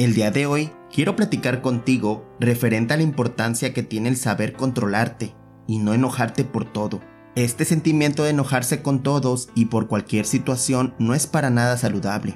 [0.00, 4.54] El día de hoy quiero platicar contigo referente a la importancia que tiene el saber
[4.54, 5.34] controlarte
[5.66, 7.00] y no enojarte por todo.
[7.34, 12.34] Este sentimiento de enojarse con todos y por cualquier situación no es para nada saludable,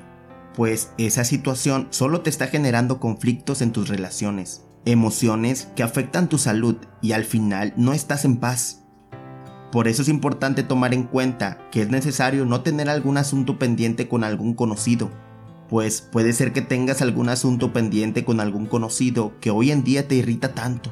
[0.54, 6.36] pues esa situación solo te está generando conflictos en tus relaciones, emociones que afectan tu
[6.36, 8.84] salud y al final no estás en paz.
[9.72, 14.06] Por eso es importante tomar en cuenta que es necesario no tener algún asunto pendiente
[14.06, 15.10] con algún conocido,
[15.74, 20.06] pues puede ser que tengas algún asunto pendiente con algún conocido que hoy en día
[20.06, 20.90] te irrita tanto,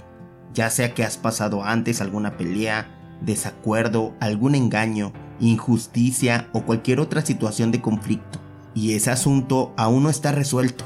[0.54, 2.90] ya sea que has pasado antes alguna pelea,
[3.20, 8.40] desacuerdo, algún engaño, injusticia o cualquier otra situación de conflicto,
[8.74, 10.84] y ese asunto aún no está resuelto.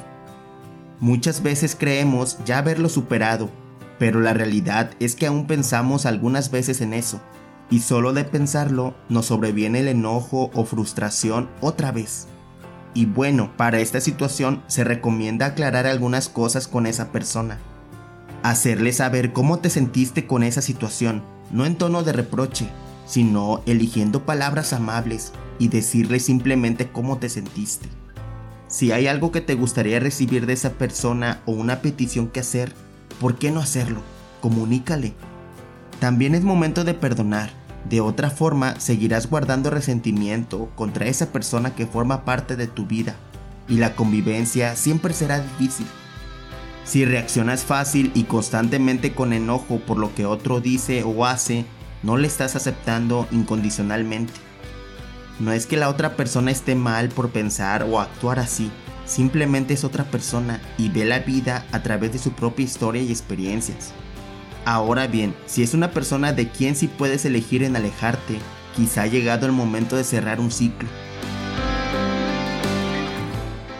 [1.00, 3.48] Muchas veces creemos ya haberlo superado,
[3.98, 7.18] pero la realidad es que aún pensamos algunas veces en eso,
[7.70, 12.28] y solo de pensarlo nos sobreviene el enojo o frustración otra vez.
[12.96, 17.58] Y bueno, para esta situación se recomienda aclarar algunas cosas con esa persona.
[18.42, 22.70] Hacerle saber cómo te sentiste con esa situación, no en tono de reproche,
[23.06, 27.86] sino eligiendo palabras amables y decirle simplemente cómo te sentiste.
[28.66, 32.72] Si hay algo que te gustaría recibir de esa persona o una petición que hacer,
[33.20, 34.00] ¿por qué no hacerlo?
[34.40, 35.12] Comunícale.
[36.00, 37.50] También es momento de perdonar
[37.88, 43.14] de otra forma, seguirás guardando resentimiento contra esa persona que forma parte de tu vida
[43.68, 45.86] y la convivencia siempre será difícil.
[46.84, 51.64] Si reaccionas fácil y constantemente con enojo por lo que otro dice o hace,
[52.02, 54.32] no le estás aceptando incondicionalmente.
[55.38, 58.70] No es que la otra persona esté mal por pensar o actuar así,
[59.04, 63.10] simplemente es otra persona y ve la vida a través de su propia historia y
[63.10, 63.92] experiencias.
[64.66, 68.40] Ahora bien, si es una persona de quien sí puedes elegir en alejarte,
[68.74, 70.88] quizá ha llegado el momento de cerrar un ciclo.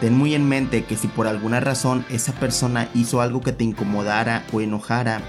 [0.01, 3.65] Ten muy en mente que si por alguna razón esa persona hizo algo que te
[3.65, 5.23] incomodara o enojara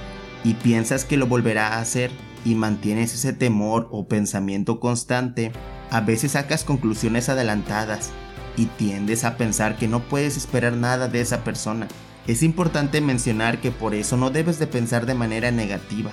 [0.44, 2.12] y piensas que lo volverá a hacer
[2.46, 5.52] y mantienes ese temor o pensamiento constante,
[5.90, 8.12] a veces sacas conclusiones adelantadas
[8.58, 11.88] y tiendes a pensar que no puedes esperar nada de esa persona
[12.28, 16.12] es importante mencionar que por eso no debes de pensar de manera negativa.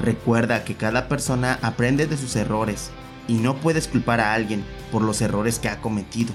[0.00, 2.90] Recuerda que cada persona aprende de sus errores
[3.26, 6.32] y no puedes culpar a alguien por los errores que ha cometido.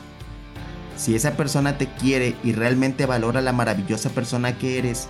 [0.95, 5.07] Si esa persona te quiere y realmente valora la maravillosa persona que eres,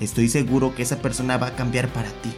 [0.00, 2.32] estoy seguro que esa persona va a cambiar para ti.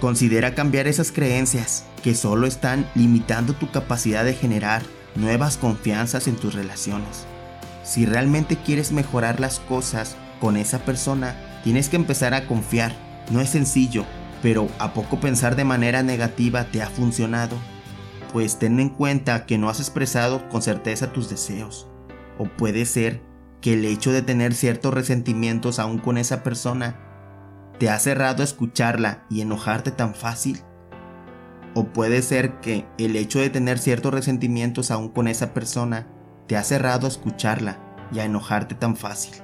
[0.00, 4.82] Considera cambiar esas creencias que solo están limitando tu capacidad de generar
[5.16, 7.26] nuevas confianzas en tus relaciones.
[7.86, 12.92] Si realmente quieres mejorar las cosas con esa persona, tienes que empezar a confiar.
[13.30, 14.04] No es sencillo,
[14.42, 17.56] pero ¿a poco pensar de manera negativa te ha funcionado?
[18.32, 21.86] Pues ten en cuenta que no has expresado con certeza tus deseos.
[22.38, 23.22] O puede ser
[23.60, 26.98] que el hecho de tener ciertos resentimientos aún con esa persona
[27.78, 30.60] te ha cerrado a escucharla y enojarte tan fácil.
[31.74, 36.08] O puede ser que el hecho de tener ciertos resentimientos aún con esa persona
[36.46, 37.78] te ha cerrado a escucharla
[38.12, 39.34] y a enojarte tan fácil.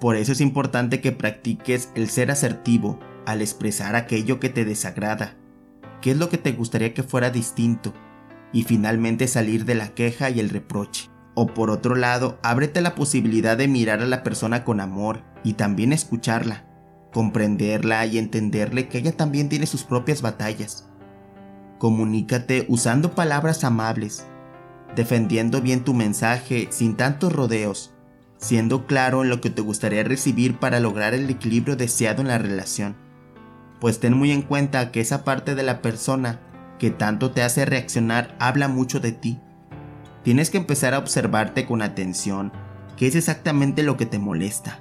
[0.00, 5.34] Por eso es importante que practiques el ser asertivo al expresar aquello que te desagrada,
[6.00, 7.94] qué es lo que te gustaría que fuera distinto,
[8.52, 11.10] y finalmente salir de la queja y el reproche.
[11.34, 15.54] O por otro lado, ábrete la posibilidad de mirar a la persona con amor y
[15.54, 16.64] también escucharla,
[17.12, 20.88] comprenderla y entenderle que ella también tiene sus propias batallas.
[21.78, 24.26] Comunícate usando palabras amables,
[24.96, 27.92] defendiendo bien tu mensaje sin tantos rodeos,
[28.38, 32.38] siendo claro en lo que te gustaría recibir para lograr el equilibrio deseado en la
[32.38, 32.96] relación.
[33.80, 36.40] Pues ten muy en cuenta que esa parte de la persona
[36.78, 39.40] que tanto te hace reaccionar habla mucho de ti.
[40.22, 42.52] Tienes que empezar a observarte con atención
[42.96, 44.80] qué es exactamente lo que te molesta.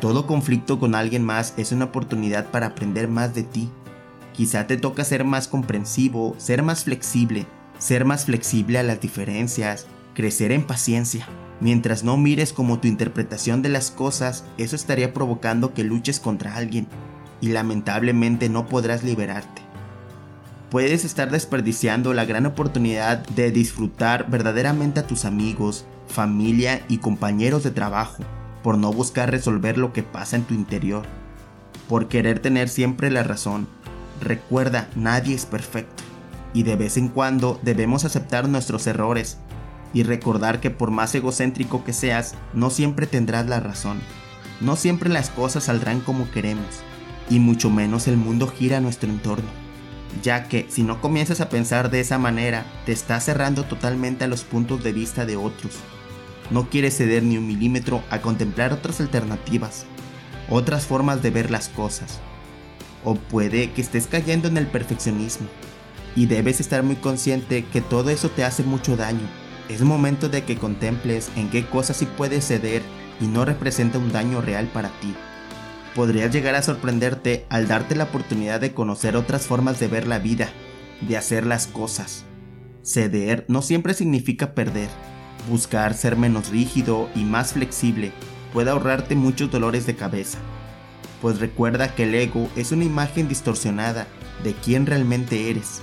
[0.00, 3.70] Todo conflicto con alguien más es una oportunidad para aprender más de ti.
[4.32, 7.46] Quizá te toca ser más comprensivo, ser más flexible,
[7.78, 11.26] ser más flexible a las diferencias, crecer en paciencia.
[11.60, 16.56] Mientras no mires como tu interpretación de las cosas, eso estaría provocando que luches contra
[16.56, 16.86] alguien
[17.40, 19.62] y lamentablemente no podrás liberarte.
[20.70, 27.62] Puedes estar desperdiciando la gran oportunidad de disfrutar verdaderamente a tus amigos, familia y compañeros
[27.62, 28.22] de trabajo
[28.62, 31.04] por no buscar resolver lo que pasa en tu interior,
[31.88, 33.68] por querer tener siempre la razón.
[34.20, 36.02] Recuerda, nadie es perfecto
[36.56, 39.36] y de vez en cuando debemos aceptar nuestros errores
[39.92, 44.00] y recordar que por más egocéntrico que seas, no siempre tendrás la razón.
[44.62, 46.80] No siempre las cosas saldrán como queremos,
[47.28, 49.50] y mucho menos el mundo gira a nuestro entorno,
[50.22, 54.28] ya que si no comienzas a pensar de esa manera, te estás cerrando totalmente a
[54.28, 55.74] los puntos de vista de otros.
[56.50, 59.84] no quieres ceder ni un milímetro a contemplar otras alternativas,
[60.48, 62.18] otras formas de ver las cosas.
[63.04, 65.48] O puede que estés cayendo en el perfeccionismo
[66.16, 69.28] y debes estar muy consciente que todo eso te hace mucho daño.
[69.68, 72.82] Es momento de que contemples en qué cosas sí puedes ceder
[73.20, 75.14] y no representa un daño real para ti.
[75.94, 80.18] Podrías llegar a sorprenderte al darte la oportunidad de conocer otras formas de ver la
[80.18, 80.48] vida,
[81.02, 82.24] de hacer las cosas.
[82.82, 84.88] Ceder no siempre significa perder.
[85.50, 88.12] Buscar ser menos rígido y más flexible
[88.52, 90.38] puede ahorrarte muchos dolores de cabeza.
[91.20, 94.06] Pues recuerda que el ego es una imagen distorsionada
[94.44, 95.80] de quién realmente eres.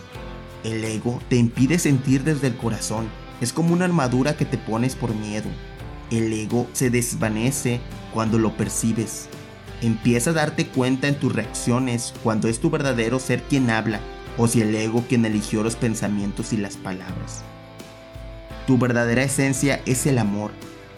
[0.63, 3.09] El ego te impide sentir desde el corazón.
[3.41, 5.49] Es como una armadura que te pones por miedo.
[6.09, 7.81] El ego se desvanece
[8.13, 9.27] cuando lo percibes.
[9.81, 13.99] Empieza a darte cuenta en tus reacciones cuando es tu verdadero ser quien habla
[14.37, 17.43] o si el ego quien eligió los pensamientos y las palabras.
[18.65, 20.51] Tu verdadera esencia es el amor.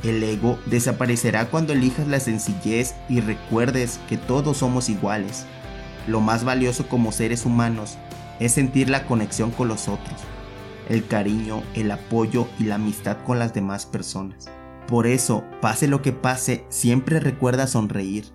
[0.03, 5.45] El ego desaparecerá cuando elijas la sencillez y recuerdes que todos somos iguales.
[6.07, 7.97] Lo más valioso como seres humanos
[8.39, 10.21] es sentir la conexión con los otros,
[10.89, 14.47] el cariño, el apoyo y la amistad con las demás personas.
[14.87, 18.25] Por eso, pase lo que pase, siempre recuerda sonreír,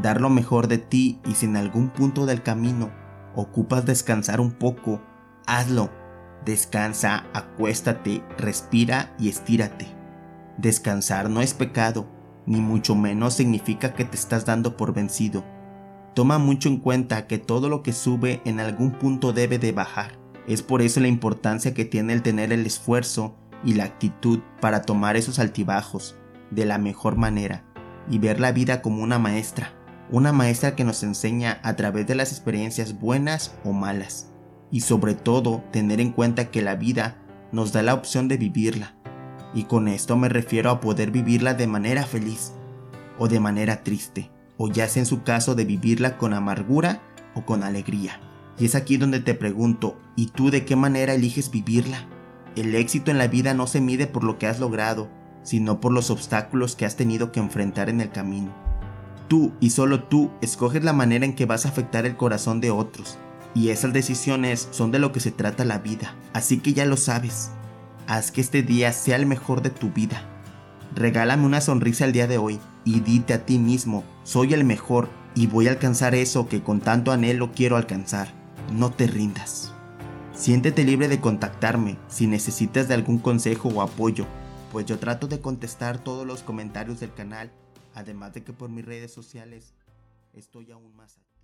[0.00, 2.90] dar lo mejor de ti y si en algún punto del camino
[3.34, 5.02] ocupas descansar un poco,
[5.46, 5.90] hazlo
[6.44, 9.86] Descansa, acuéstate, respira y estírate.
[10.56, 12.08] Descansar no es pecado,
[12.46, 15.44] ni mucho menos significa que te estás dando por vencido.
[16.18, 20.18] Toma mucho en cuenta que todo lo que sube en algún punto debe de bajar.
[20.48, 24.82] Es por eso la importancia que tiene el tener el esfuerzo y la actitud para
[24.82, 26.16] tomar esos altibajos
[26.50, 27.64] de la mejor manera
[28.10, 29.74] y ver la vida como una maestra,
[30.10, 34.32] una maestra que nos enseña a través de las experiencias buenas o malas
[34.72, 37.22] y sobre todo tener en cuenta que la vida
[37.52, 38.96] nos da la opción de vivirla.
[39.54, 42.54] Y con esto me refiero a poder vivirla de manera feliz
[43.20, 47.00] o de manera triste, o ya sea en su caso de vivirla con amargura
[47.34, 48.20] o con alegría.
[48.58, 52.06] Y es aquí donde te pregunto, ¿y tú de qué manera eliges vivirla?
[52.56, 55.08] El éxito en la vida no se mide por lo que has logrado,
[55.44, 58.52] sino por los obstáculos que has tenido que enfrentar en el camino.
[59.28, 62.70] Tú y solo tú escoges la manera en que vas a afectar el corazón de
[62.70, 63.18] otros,
[63.54, 66.14] y esas decisiones son de lo que se trata la vida.
[66.32, 67.50] Así que ya lo sabes.
[68.06, 70.22] Haz que este día sea el mejor de tu vida.
[70.94, 75.08] Regálame una sonrisa el día de hoy y dite a ti mismo, soy el mejor
[75.34, 78.32] y voy a alcanzar eso que con tanto anhelo quiero alcanzar.
[78.72, 79.72] No te rindas.
[80.34, 84.26] Siéntete libre de contactarme si necesitas de algún consejo o apoyo,
[84.72, 87.50] pues yo trato de contestar todos los comentarios del canal,
[87.94, 89.74] además de que por mis redes sociales
[90.32, 91.37] estoy aún más allá.